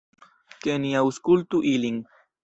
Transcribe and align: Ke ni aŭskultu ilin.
Ke 0.63 0.77
ni 0.85 0.93
aŭskultu 1.01 1.61
ilin. 1.73 2.01